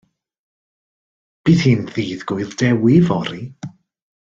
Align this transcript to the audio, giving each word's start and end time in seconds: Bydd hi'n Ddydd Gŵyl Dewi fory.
Bydd 1.43 1.61
hi'n 1.67 1.85
Ddydd 1.91 2.25
Gŵyl 2.33 2.57
Dewi 2.63 2.97
fory. 3.13 3.45